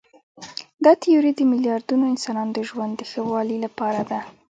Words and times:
دا 0.83 0.91
تیوري 1.01 1.31
د 1.35 1.41
میلیاردونو 1.51 2.03
انسانانو 2.13 2.51
د 2.55 2.59
ژوند 2.69 2.93
د 2.97 3.01
ښه 3.09 3.21
والي 3.31 3.57
لپاره 3.65 4.01
ده. 4.09 4.19